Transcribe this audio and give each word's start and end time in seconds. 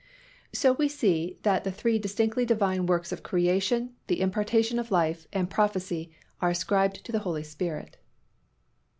So 0.51 0.73
we 0.73 0.87
see 0.87 1.37
that 1.43 1.63
the 1.63 1.71
three 1.71 1.99
distinctly 1.99 2.43
Divine 2.43 2.87
works 2.87 3.11
of 3.11 3.21
creation, 3.21 3.93
the 4.07 4.19
impartation 4.21 4.79
of 4.79 4.89
life, 4.89 5.27
and 5.31 5.47
prophecy 5.47 6.11
are 6.41 6.49
ascribed 6.49 7.05
to 7.05 7.11
the 7.11 7.19
Holy 7.19 7.43
Spirit. 7.43 7.97